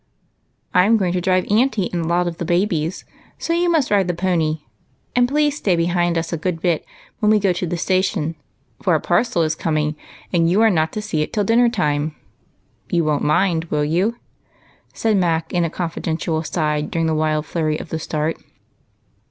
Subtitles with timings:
[0.73, 3.05] "I 'm going to drive aunty and a lot of the babies,
[3.37, 4.61] so you must ride the pony.
[5.15, 6.83] And please stay behind us a good bit
[7.19, 8.33] when we go to the station,
[8.81, 9.95] for a parcel is coming,
[10.33, 12.15] and you are not to see it till dinner time.
[12.89, 14.15] You won't mind, will you?"
[14.95, 18.37] said Mac in a confi dential aside during the wild flurry of the start.